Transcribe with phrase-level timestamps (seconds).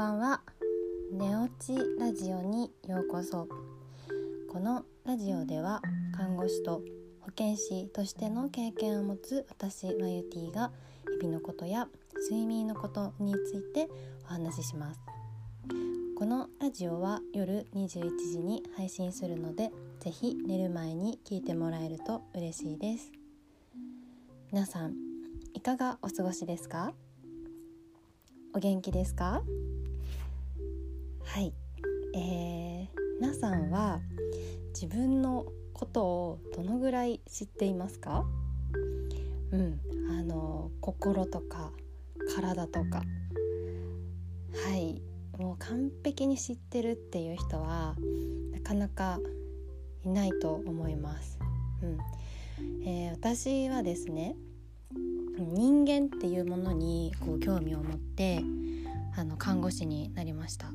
[0.00, 0.40] ばんは。
[1.12, 3.46] 寝落ちラジオにようこそ。
[4.50, 5.82] このラジオでは
[6.16, 6.80] 看護師と
[7.20, 10.72] 保健師としての経験を持つ私マユティが
[11.20, 11.86] 日々のことや
[12.30, 13.90] 睡眠のことについて
[14.24, 15.00] お話しします。
[16.18, 23.12] このラジオは夜21時に配信するのでぜひ寝る前に聞いてもらえると嬉しいです。
[24.50, 24.94] 皆さん
[25.52, 26.94] いかがお過ごしですか？
[28.54, 29.42] お元気ですか？
[31.32, 31.52] はい、
[32.16, 32.86] えー、
[33.20, 34.00] 皆さんは
[34.74, 38.24] 自分のことをどのぐらい知っていますか？
[39.52, 39.80] うん
[40.10, 41.70] あの心とか
[42.34, 43.04] 体とか。
[44.66, 45.00] はい。
[45.38, 47.94] もう完璧に知ってるっていう人は
[48.52, 49.20] なかなか
[50.04, 51.38] いないと思います。
[51.80, 51.98] うん。
[52.84, 54.34] えー、私はですね
[55.38, 58.42] 人間っていうものにこう興味を持って
[59.16, 60.72] あの看護師になりました。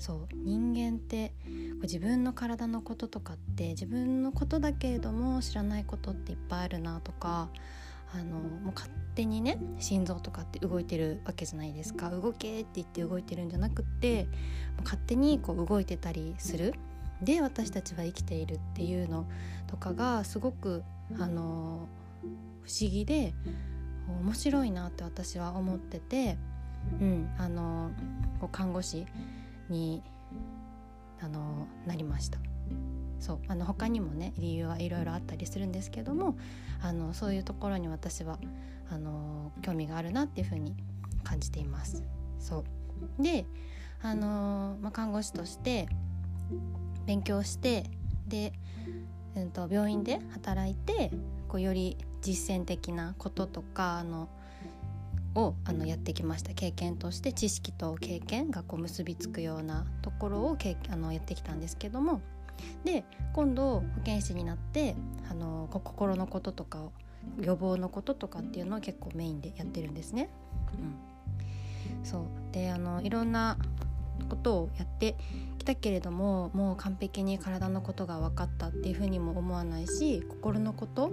[0.00, 1.34] そう人間ってこ
[1.80, 7.50] う自分の体のこととかって自分のことだけれども知らないことっていっぱいあるなとか
[8.14, 12.08] あのもう勝手にね心臓とかって動いてるわけじゃないですか。
[12.08, 14.26] 動けって言って動いてるんじゃなくって
[14.82, 16.74] 勝手にこう動いてたりする。
[17.22, 19.28] で私たちは生きているっていうの
[19.66, 20.82] とかがすごく
[21.18, 21.86] あの
[22.62, 23.34] 不思議で
[24.22, 26.38] 面白いなって私は思ってて、
[26.98, 27.90] うん、あの
[28.40, 29.06] こう看護師
[29.70, 30.02] に
[31.20, 32.38] あのなりました。
[33.18, 36.38] そうあの他にもね理由はいろいろあったりするんですけども
[36.82, 38.38] あのそういうところに私は
[38.90, 40.74] あの興味があるなっていうふうに
[41.22, 42.02] 感じています。
[42.38, 42.64] そ
[43.18, 43.44] うで
[44.02, 45.88] あの、まあ、看護師として
[47.06, 47.84] 勉強して
[48.26, 48.52] で、
[49.36, 51.10] うんと、病院で働いて
[51.48, 54.28] こうより実践的なこととかあの
[55.34, 56.54] をあのやってきました。
[56.54, 62.20] 経験として知識と経験がこう結びつくようなところをけあのやってきたんですけども。
[62.84, 64.94] で今度保健師になって
[65.30, 66.90] あの心のこととか
[67.40, 70.28] 予防のこととかっていうのを結構メインでやってるんですね。
[70.74, 72.22] うん、そう。
[72.52, 73.56] であのいろんな
[74.28, 75.16] ことをやって
[75.58, 81.10] きたけれどももう完璧に体のことが分かったっていうふうにも思わないし心のこと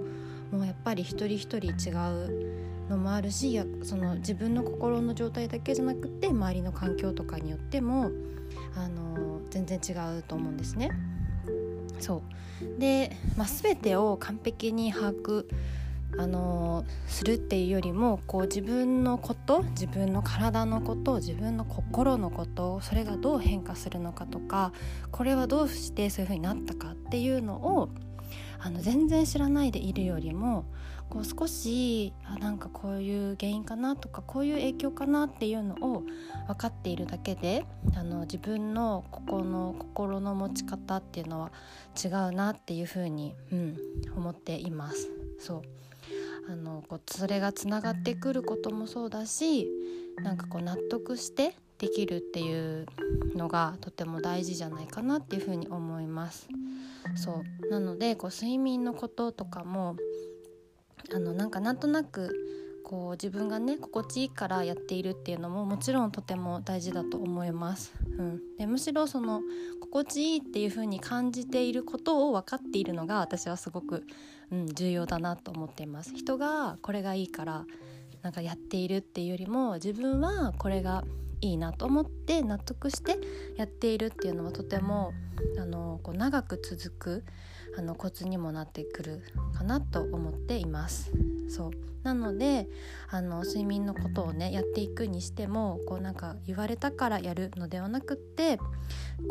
[0.52, 8.12] もやっぱり一人一人違うのもあるしやその自分の心の状態だけじゃなくて周りの環境とかによっても
[8.76, 10.92] あの全然違うと思うんですね。
[12.00, 12.22] そ
[12.58, 15.46] うで、まあ、全てを完璧に把握
[16.18, 24.72] あのするっていうよりもこう自分のこと自分の体のこと自分の心のことそれがどう変化するのかとか
[25.12, 27.90] これはどうしてそういう風になったかっていうのを
[28.60, 30.66] あの全然知らないでいるよりも
[31.10, 36.04] こう少しあなんかこういう原因かなとかこういう影響かなっていうのを
[36.48, 41.52] 分かっているだけであの自分のここの心の持ち方っていうのは
[42.04, 43.78] 違うなっていうふうに、うん、
[44.16, 45.10] 思っています。
[45.40, 45.62] そう
[46.50, 49.68] あのこうそれがつながってくることもそうだし
[50.24, 52.86] なんかこう納得してできるっていう
[53.36, 56.48] のがとても大事じゃないかなっていうふうに思います。
[57.16, 59.96] そうなのでこう睡眠のこととかも
[61.14, 62.36] あのなんかなんとなく
[62.84, 67.94] こう自分がね心地いいからやっているっていうのももちろんとても大事だと思います。
[68.18, 69.42] うん、でむしろその
[69.82, 74.06] 心地いいっていう風に感じていることを分かっているのが私はすごく、
[74.52, 76.16] うん、重要だなと思っています。
[76.16, 77.66] 人がこれがいいから
[78.22, 81.04] なんかやっているっていうよりも自分はこれが
[81.42, 83.18] いいなと思って納得して
[83.56, 85.14] やっているっていうのはとても
[85.60, 87.24] あのこう長く続く
[87.78, 89.22] あのコツにもなってくる
[89.54, 91.12] かなと思っています。
[91.50, 91.72] そう
[92.04, 92.68] なので
[93.10, 98.58] あの睡眠のことをねやっていくにしてもこうなんか言われたからやるのではなくって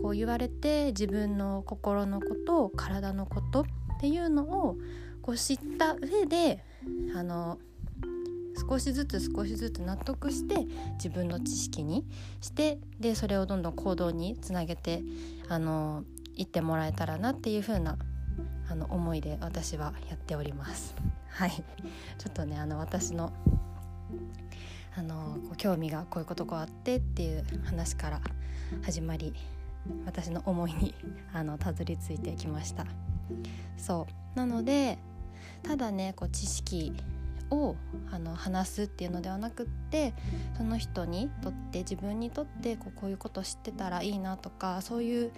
[0.00, 3.64] こう言われて自分の心のこと体のことっ
[4.00, 4.76] ていうのを
[5.22, 6.62] こう知った上で
[7.14, 7.58] あの
[8.56, 12.04] 少しずつ少しずつ納得して自分の知識に
[12.40, 15.02] してでそれをどんどん行動につなげて
[15.48, 16.04] あの
[16.34, 17.98] 行ってもらえたらなっていう風な
[18.68, 20.94] あの思いで私はやっております。
[21.28, 21.50] はい。
[21.50, 23.32] ちょっとねあの私の
[24.96, 28.20] あの興味がこういうことがあってっていう話から
[28.82, 29.34] 始まり
[30.06, 30.94] 私の思いに
[31.34, 32.86] あのたどり着いてきました。
[33.76, 34.38] そう。
[34.38, 34.98] なので
[35.62, 36.92] ただねこう知識
[37.50, 37.76] を
[38.10, 40.14] あの話すっていうのではなくって
[40.56, 45.32] その人にとって自分にとってこうこういうこと知ってたらいいなとかそういう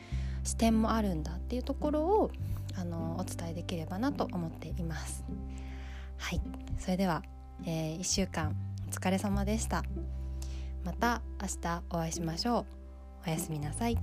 [0.44, 2.30] 視点もあるんだっていうところを
[2.76, 5.24] あのお伝えできればなと思っています。
[6.16, 6.40] はい
[6.78, 7.22] それでは、
[7.64, 8.56] えー、1週間
[8.88, 9.84] お疲れ様でした。
[10.84, 12.66] また明日お会いしましょう。
[13.26, 13.98] おやすみなさい。